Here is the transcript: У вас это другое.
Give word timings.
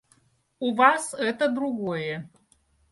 У 0.59 0.73
вас 0.73 1.13
это 1.13 1.47
другое. 1.47 2.27